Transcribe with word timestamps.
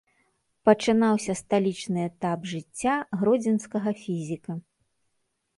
Пачынаўся 0.67 1.35
сталічны 1.41 2.01
этап 2.09 2.49
жыцця 2.53 2.95
гродзенскага 3.21 3.89
фізіка. 4.07 4.51